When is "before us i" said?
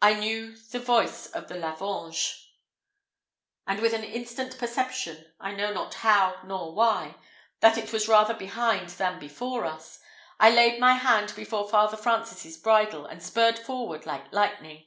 9.18-10.48